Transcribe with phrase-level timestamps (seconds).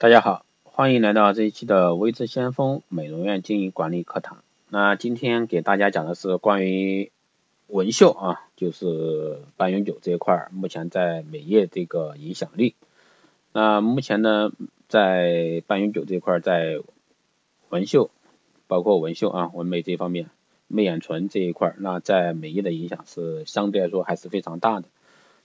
[0.00, 4.42] 大家好，欢迎来到这一期的微智先锋美容院经营管理课堂。
[4.70, 7.12] 那今天给大家讲的是关于
[7.66, 12.76] 纹绣啊，就是半永久这一块，目前在美业这个影响力。
[13.52, 14.52] 那目前呢，
[14.88, 16.80] 在半永久这一块，在
[17.68, 18.10] 纹绣，
[18.68, 20.30] 包括纹绣啊、纹眉这方面，
[20.66, 24.88] 媚眼唇这一块，那在美业的影响是相对来说还是非常大的。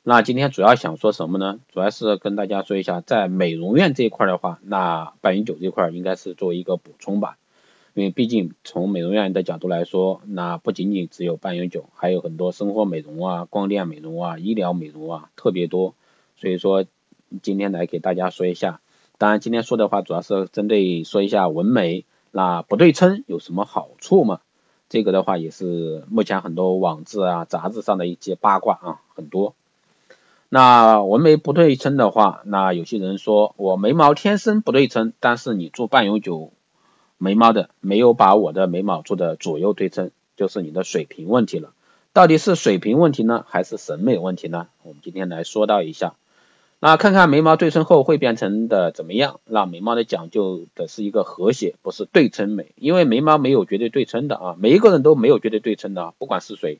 [0.07, 1.59] 那今天主要想说什么呢？
[1.73, 7.39] 主要是跟大家说一下，在美容院这一块的话，那半永久这块应该是作为一个补充吧，
[7.95, 15.95] 因为毕竟从美容院的角度来说，那不仅仅只有半永久，还有很多生活美容啊、光电美容啊、医疗美容啊，特别多。
[16.37, 16.85] 所以说
[17.41, 18.81] 今天来给大家说一下，
[19.17, 24.41] 当然今天说的话主要是针对说一下纹眉，那不对称有什么好处嘛？
[24.87, 29.55] 这个的话也是目前很多网志啊、杂志上的一些八卦啊，很多。
[30.49, 36.53] 那纹眉不对称的话，那有些人说我眉毛天生不对称，但是你做半永久
[37.17, 41.71] 眉毛的没有把我的眉毛做的左右对称，就是你的水平问题了。
[42.13, 44.67] 到底是水平问题呢，还是审美问题呢？
[44.83, 46.13] 我们今天来说到一下。
[46.79, 49.39] 那看看眉毛对称后会变成的怎么样？
[49.45, 56.79] 那眉毛的讲究的是一个和谐，不是对称美，因为眉毛没有绝对对称的啊，每一个人都没有绝对对称的，不管是谁，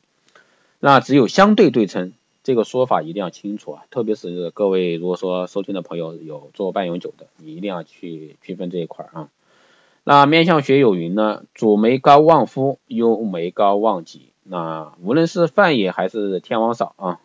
[0.80, 2.12] 那只有相对对称。
[2.46, 9.30] 这个说法一定要清楚啊，特别是各位如果说收听的朋友有做半永久的，你一定要去区分这一块啊。
[10.04, 14.30] 那面相学有云呢，主眉高旺夫，右眉高旺己。
[14.44, 17.20] 那无论是范爷还是天王嫂啊，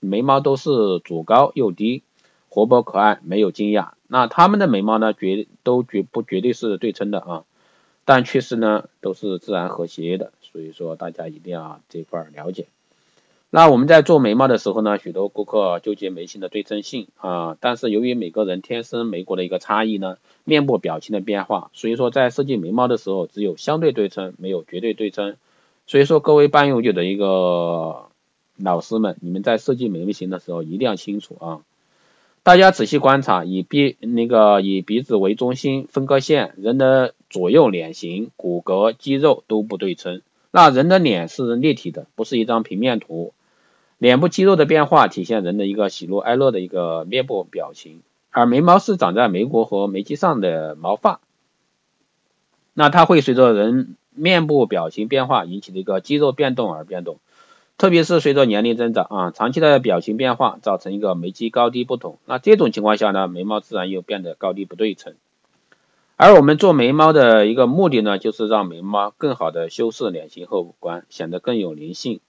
[0.00, 2.02] 眉毛都是主高右低，
[2.48, 3.90] 活泼可爱，没有惊讶。
[4.08, 7.44] 那他们的眉毛呢，绝都绝不绝对是对称的啊，
[8.04, 12.66] 但确实呢都是自然和谐的，所以说大家一定要这块了解。
[13.56, 25.36] 那我们在做眉毛的时候呢，许多顾客纠结眉形的对称性啊，但是由于每个人天生眉骨的一个差异呢，面部表情的变化，所以说在设计眉毛的时候，只有相对对称，没有绝对对称。
[25.86, 28.06] 所以说各位半永久的一个
[28.56, 31.60] 老师们，你们在设计眉形的时候一定要清楚啊。
[32.42, 40.22] 大家仔细观察，以鼻那个以鼻子为中心分割线，人的左右脸型、骨骼、肌肉都不对称。
[40.50, 43.32] 那人的脸是立体的，不是一张平面图。
[43.98, 51.20] 脸部肌肉的变化体现人的一个喜怒哀乐的一个面部表情，而眉毛是长在眉骨和眉肌上的毛发，
[52.74, 57.18] 那它会随着人面部表情变化引起的一个肌肉变动而变动，
[57.78, 65.14] 特别是随着年龄增长啊，长期的表情变化造成一个眉肌高低不同，那这种情况下呢，眉毛自然又变得高低不对称。
[66.16, 72.20] 而我们做眉毛的一个目的呢，就是让眉毛更好的修饰脸型和五官，显得更有灵性。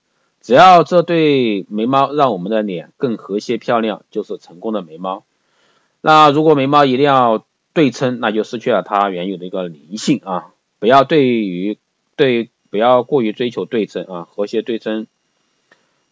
[0.45, 5.23] 只要这对眉毛让我们的脸更和谐漂亮，就是成功的眉毛。
[6.01, 10.53] 那如果眉毛一定要对称，那就失去了它原有的一个灵性啊！
[10.77, 11.79] 不要对于
[12.15, 15.07] 对不要过于追求对称啊，和谐对称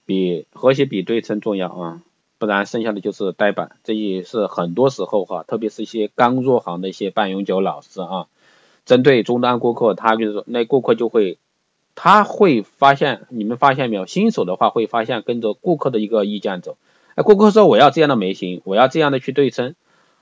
[0.08, 2.02] 比和谐比对称重要啊，
[2.40, 3.78] 不然剩下的就是呆板。
[3.84, 8.26] 这也是很多时候哈，特别是一些刚入行的一些半永久老师啊，
[8.84, 11.38] 针对终端顾客，他就是说那顾客就会。
[11.96, 14.06] 他会发现，你们发现没有？
[14.06, 16.78] 新手的话会发现跟着顾客的一个意见走。
[17.16, 19.76] 哎，顾客说我要这样的眉形，我要这样的去对称。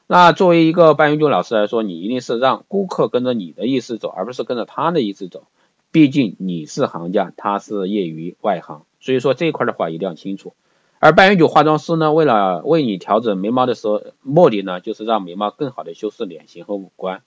[0.08, 5.44] 那作为一个半永久老师来说，你一定是让顾客跟着你的意思走，而不是跟着他的意思走。
[5.92, 10.54] 毕竟你是行家，他是业余外行，所以说这一块的话一定要清楚。
[11.00, 17.24] 而半永久化妆师呢，为了为你调整眉毛的时候，目的呢就是让眉毛更好的修饰脸型和五官。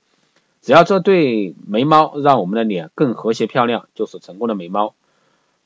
[0.65, 4.95] 只要这对眉毛让我们的脸更和谐漂亮，就是成功的眉毛。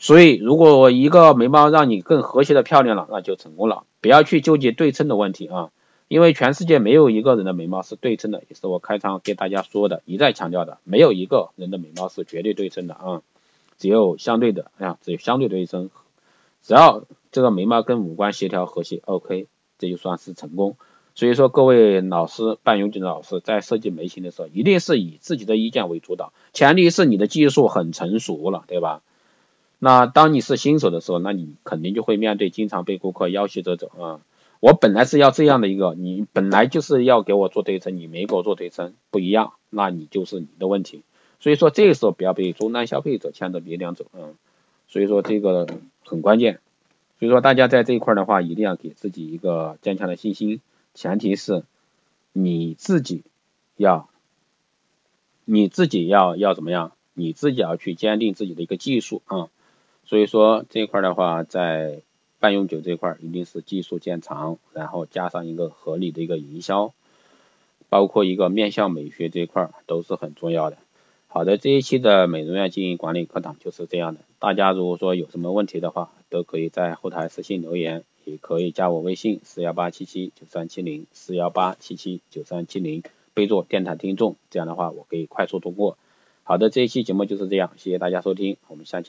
[0.01, 3.85] 所以，如果一个眉毛让你更和谐的漂亮了，那就成功了。
[4.01, 5.71] 不要去纠结对称的问题啊，
[6.09, 13.23] 因为全世界没有一个人的眉毛是对称的，也是我开场给大家说的，一再强调的，没有一个人的眉毛是绝对对称的啊，
[13.79, 15.91] 只有相对的，啊，只有相对对称。
[16.61, 19.47] 只要这个眉毛跟五官协调和谐，OK，
[19.79, 20.77] 这就算是成功。
[21.19, 29.03] 所以说，各位老师、半永久的老师在设计眉形的时候，一定是以自己的意见为主导，前提是你的技术很成熟了，对吧？
[29.81, 34.21] 那当你是新手的时候，那你肯定就会面对经常被顾客要挟着走啊。
[34.61, 41.03] 我本来是要这样的一个，你本来就是要给我做对称，你没给我做对称，不一样，那你就是你的问题。
[41.41, 44.39] 所以说，这个时候不要被终端消费者牵着鼻梁走啊。
[44.87, 45.67] 所以说，这个
[46.05, 46.61] 很关键。
[47.19, 50.61] 所以说，大家在这一块的话，一定要给自己一个坚强的信心。
[50.99, 51.63] 前提是
[52.33, 53.23] 你自己
[53.77, 54.09] 要，
[55.45, 56.91] 你自己要要怎么样？
[57.15, 59.49] 你自己要去坚定自己的一个技术啊。
[60.05, 62.03] 所以说这一块的话，在
[62.41, 66.93] 半永久这块一定是技术见长，然后加上一个合理的一个营销。
[67.89, 70.79] 包括一个面向美学这一块都是很重要的。
[71.29, 74.23] 好的，这一期的美容院经营管理课堂就是这样的。
[74.41, 83.03] 大家如果说有什么问题的话，都可以在后台私信留言，也可以加我微信四幺八七七九三七零四幺八七七九三七零，
[83.33, 85.97] 备注电台听众，这样的话我可以快速通过。
[86.45, 89.07] 好的，这一期节目就是这样，谢谢大家收听，我们下期。